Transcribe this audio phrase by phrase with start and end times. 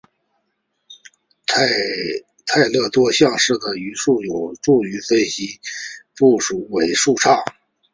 [1.45, 1.63] 泰
[2.69, 5.59] 勒多项式的余数项有助于分析局
[6.17, 7.43] 部截尾误差。